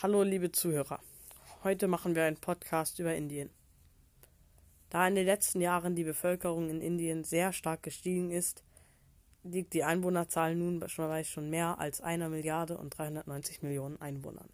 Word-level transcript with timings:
Hallo 0.00 0.22
liebe 0.22 0.52
Zuhörer. 0.52 1.00
Heute 1.64 1.88
machen 1.88 2.14
wir 2.14 2.22
einen 2.22 2.36
Podcast 2.36 3.00
über 3.00 3.16
Indien. 3.16 3.50
Da 4.90 5.08
in 5.08 5.16
den 5.16 5.26
letzten 5.26 5.60
Jahren 5.60 5.96
die 5.96 6.04
Bevölkerung 6.04 6.70
in 6.70 6.80
Indien 6.80 7.24
sehr 7.24 7.52
stark 7.52 7.82
gestiegen 7.82 8.30
ist, 8.30 8.62
liegt 9.42 9.72
die 9.72 9.82
Einwohnerzahl 9.82 10.54
nun 10.54 10.78
bei 10.78 11.24
schon 11.24 11.50
mehr 11.50 11.80
als 11.80 12.00
einer 12.00 12.28
Milliarde 12.28 12.78
und 12.78 12.96
390 12.96 13.62
Millionen 13.62 14.00
Einwohnern. 14.00 14.48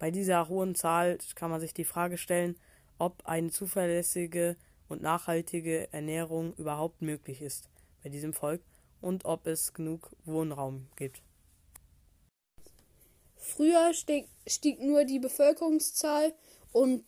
Bei 0.00 0.10
dieser 0.10 0.48
hohen 0.48 0.74
Zahl 0.74 1.18
kann 1.36 1.52
man 1.52 1.60
sich 1.60 1.72
die 1.72 1.84
Frage 1.84 2.18
stellen, 2.18 2.56
ob 2.98 3.24
eine 3.24 3.50
zuverlässige 3.52 4.56
und 4.88 5.02
nachhaltige 5.02 5.92
Ernährung 5.92 6.52
überhaupt 6.54 7.00
möglich 7.00 7.42
ist 7.42 7.70
bei 8.02 8.08
diesem 8.08 8.32
Volk 8.32 8.64
und 9.00 9.24
ob 9.24 9.46
es 9.46 9.72
genug 9.72 10.10
Wohnraum 10.24 10.88
gibt. 10.96 11.22
Früher 13.56 13.92
stieg, 13.92 14.28
stieg 14.46 14.80
nur 14.80 15.04
die 15.04 15.18
Bevölkerungszahl 15.18 16.32
und 16.72 17.04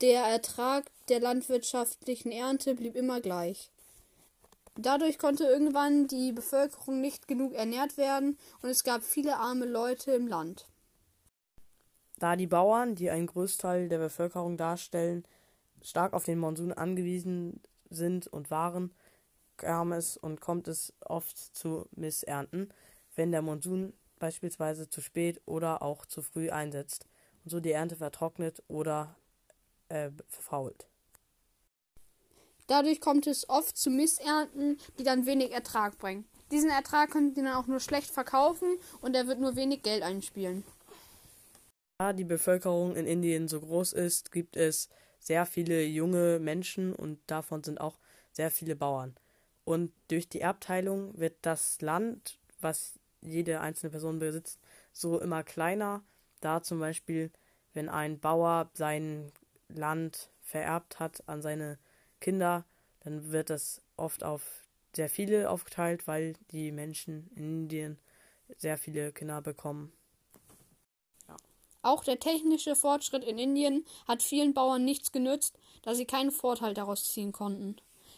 der 0.00 0.22
Ertrag 0.24 0.90
der 1.08 1.20
landwirtschaftlichen 1.20 2.32
Ernte 2.32 2.74
blieb 2.74 2.96
immer 2.96 3.20
gleich. 3.20 3.70
Dadurch 4.76 5.18
konnte 5.18 5.44
irgendwann 5.44 6.08
die 6.08 6.32
Bevölkerung 6.32 7.00
nicht 7.00 7.28
genug 7.28 7.52
ernährt 7.54 7.96
werden 7.96 8.36
und 8.60 8.70
es 8.70 8.82
gab 8.82 9.04
viele 9.04 9.36
arme 9.36 9.66
Leute 9.66 10.10
im 10.10 10.26
Land. 10.26 10.66
Da 12.18 12.34
die 12.34 12.48
Bauern, 12.48 12.96
die 12.96 13.10
einen 13.10 13.28
Großteil 13.28 13.88
der 13.88 13.98
Bevölkerung 13.98 14.56
darstellen, 14.56 15.24
stark 15.80 16.12
auf 16.12 16.24
den 16.24 16.40
Monsun 16.40 16.72
angewiesen 16.72 17.60
sind 17.88 18.26
und 18.26 18.50
waren, 18.50 18.92
kam 19.58 19.92
es 19.92 20.16
und 20.16 20.40
kommt 20.40 20.66
es 20.66 20.92
oft 21.00 21.38
zu 21.38 21.86
Missernten, 21.92 22.72
wenn 23.14 23.30
der 23.30 23.42
Monsun 23.42 23.92
beispielsweise 24.24 24.88
zu 24.88 25.02
spät 25.02 25.42
oder 25.44 25.82
auch 25.82 26.06
zu 26.06 26.22
früh 26.22 26.48
einsetzt 26.48 27.04
und 27.44 27.50
so 27.50 27.60
die 27.60 27.72
Ernte 27.72 27.94
vertrocknet 27.94 28.62
oder 28.68 29.16
äh, 29.90 30.08
verfault. 30.28 30.86
Dadurch 32.66 33.02
kommt 33.02 33.26
es 33.26 33.46
oft 33.50 33.76
zu 33.76 33.90
Missernten, 33.90 34.78
die 34.98 35.02
dann 35.04 35.26
wenig 35.26 35.52
Ertrag 35.52 35.98
bringen. 35.98 36.24
Diesen 36.50 36.70
Ertrag 36.70 37.10
können 37.10 37.34
sie 37.34 37.42
dann 37.42 37.52
auch 37.52 37.66
nur 37.66 37.80
schlecht 37.80 38.10
verkaufen 38.10 38.78
und 39.02 39.14
er 39.14 39.26
wird 39.26 39.40
nur 39.40 39.56
wenig 39.56 39.82
Geld 39.82 40.02
einspielen. 40.02 40.64
Da 41.98 42.14
die 42.14 42.24
Bevölkerung 42.24 42.96
in 42.96 43.06
Indien 43.06 43.46
so 43.46 43.60
groß 43.60 43.92
ist, 43.92 44.32
gibt 44.32 44.56
es 44.56 44.88
sehr 45.18 45.44
viele 45.44 45.84
junge 45.84 46.38
Menschen 46.38 46.94
und 46.94 47.18
davon 47.26 47.62
sind 47.62 47.78
auch 47.78 47.98
sehr 48.32 48.50
viele 48.50 48.74
Bauern. 48.74 49.14
Und 49.64 49.92
durch 50.08 50.30
die 50.30 50.40
Erbteilung 50.40 51.12
wird 51.18 51.36
das 51.42 51.82
Land, 51.82 52.38
was 52.62 52.94
jede 53.24 53.60
einzelne 53.60 53.90
Person 53.90 54.18
besitzt, 54.18 54.60
so 54.92 55.18
immer 55.20 55.42
kleiner. 55.42 56.02
Da 56.40 56.62
zum 56.62 56.78
Beispiel, 56.78 57.30
wenn 57.72 57.88
ein 57.88 58.20
Bauer 58.20 58.70
sein 58.74 59.32
Land 59.68 60.30
vererbt 60.40 61.00
hat 61.00 61.26
an 61.28 61.42
seine 61.42 61.78
Kinder, 62.20 62.64
dann 63.00 63.32
wird 63.32 63.50
das 63.50 63.82
oft 63.96 64.24
auf 64.24 64.42
sehr 64.94 65.08
viele 65.08 65.50
aufgeteilt, 65.50 66.06
weil 66.06 66.34
die 66.50 66.72
Menschen 66.72 67.30
in 67.34 67.62
Indien 67.62 67.98
sehr 68.56 68.78
viele 68.78 69.12
Kinder 69.12 69.42
bekommen. 69.42 69.92
Ja. 71.28 71.36
Auch 71.82 72.04
der 72.04 72.20
technische 72.20 72.76
Fortschritt 72.76 73.24
in 73.24 73.38
Indien 73.38 73.84
hat 74.06 74.22
vielen 74.22 74.54
Bauern 74.54 74.84
nichts 74.84 75.12
genützt, 75.12 75.58
da 75.82 75.94
sie 75.94 76.06
keinen 76.06 76.30
Vorteil 76.30 76.74
daraus 76.74 77.12
ziehen 77.12 77.32
konnten. 77.32 77.76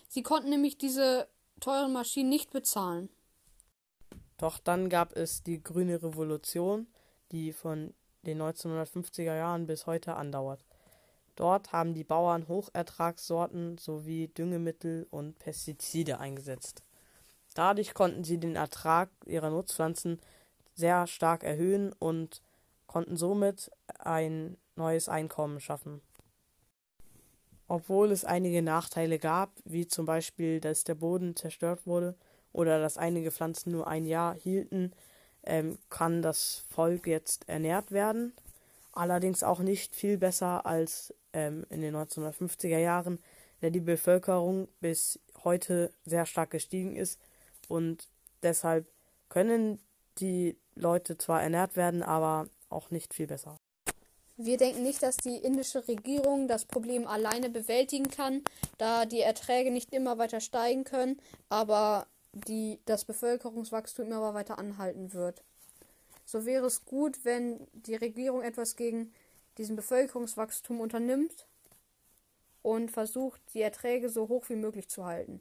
Sie 0.09 0.23
konnten 0.23 0.51
nämlich 0.51 0.79
diese 0.79 1.29
teuren 1.61 1.93
Maschinen 1.93 2.29
nicht 2.29 2.51
bezahlen. 2.51 3.09
Doch 4.39 4.59
dann 4.59 4.89
gab 4.89 5.17
es 5.17 5.43
die 5.43 5.63
Grüne 5.63 6.03
Revolution, 6.03 6.87
die 7.33 7.53
von 7.53 7.95
den 8.23 8.41
1950er 8.43 9.37
Jahren 9.37 9.67
bis 9.67 9.87
heute 9.87 10.15
andauert. 10.17 10.65
Dort 11.37 11.73
haben 11.73 11.95
die 11.95 12.05
Bauern 12.05 12.49
Hochertragssorten 12.49 13.79
sowie 13.79 14.29
Düngemittel 14.29 15.07
und 15.11 15.39
Pestizide 15.39 16.19
eingesetzt. 16.19 16.83
Dadurch 17.55 17.95
konnten 17.95 18.25
sie 18.25 18.39
den 18.39 18.57
Ertrag 18.57 19.11
ihrer 19.27 19.51
Nutzpflanzen 19.51 20.21
sehr 20.75 21.07
stark 21.07 21.43
erhöhen 21.43 21.93
und 21.93 22.43
konnten 22.87 23.17
somit 23.17 23.71
ein 23.99 24.57
neues 24.77 25.09
Einkommen 25.09 25.61
schaffen. 25.61 26.03
Obwohl 27.69 28.13
es 28.13 28.25
einige 28.25 28.63
Nachteile 28.63 29.19
gab, 29.19 29.51
wie 29.65 29.87
zum 29.87 30.07
Beispiel, 30.07 30.61
dass 30.61 30.85
der 30.85 30.95
Boden 30.95 31.35
zerstört 31.35 31.87
wurde 31.87 32.15
oder 32.57 32.81
dass 32.81 32.97
einige 32.97 33.31
Pflanzen 33.31 33.71
nur 33.71 33.87
ein 33.87 34.07
Jahr 34.07 34.35
hielten, 34.35 34.93
ähm, 35.45 35.79
kann 35.91 36.23
das 36.23 36.65
Volk 36.71 37.07
jetzt 37.07 37.49
ernährt 37.49 37.93
werden. 37.93 38.33
Allerdings 38.93 39.43
auch 39.43 39.61
nicht 39.61 39.95
viel 39.95 40.17
besser 40.17 40.65
als 40.65 41.15
ähm, 41.35 41.67
in 41.69 41.83
den 41.83 41.95
1950er 41.95 42.79
Jahren, 42.79 43.19
da 43.61 43.69
die 43.69 43.81
Bevölkerung 43.81 44.69
bis 44.81 45.21
heute 45.45 45.93
sehr 46.07 46.25
stark 46.25 46.51
gestiegen 46.51 46.97
ist 46.97 47.21
und 47.69 48.09
deshalb 48.43 48.87
können 49.29 49.79
die 50.19 50.57
Leute 50.75 51.19
zwar 51.19 51.43
ernährt 51.43 51.77
werden, 51.77 52.03
aber 52.03 52.49
auch 52.71 52.91
nicht 52.91 53.13
viel 53.13 53.27
besser. 53.27 53.59
Wir 54.39 54.57
denken 54.57 54.83
nicht, 54.83 55.03
dass 55.03 55.17
die 55.17 55.37
indische 55.37 55.87
Regierung 55.89 56.49
das 56.49 56.65
Problem 56.65 57.07
alleine 57.07 57.51
bewältigen 57.51 58.11
kann, 58.11 58.43
da 58.79 59.05
die 59.05 59.21
Erträge 59.21 59.71
nicht 59.71 59.93
immer 59.93 60.19
weiter 60.19 60.41
steigen 60.41 60.85
können, 60.85 61.21
aber 61.49 62.07
die, 62.45 62.81
das 62.85 63.05
Bevölkerungswachstum 63.05 64.07
immer 64.07 64.35
weiter 64.35 64.59
anhalten 64.59 65.13
wird. 65.13 65.43
So 66.25 66.45
wäre 66.45 66.67
es 66.67 66.85
gut, 66.85 67.25
wenn 67.25 67.67
die 67.73 67.95
Regierung 67.95 68.43
etwas 68.43 68.77
gegen 68.77 69.13
diesen 69.59 69.77
Bevölkerungswachstum 69.77 70.81
unternimmt 70.81 71.47
und 72.63 72.91
versucht, 72.91 73.41
die 73.55 73.63
Erträge 73.63 74.11
so 74.11 74.29
hoch 74.29 74.49
wie 74.49 74.57
möglich 74.57 74.89
zu 74.89 75.05
halten. 75.05 75.41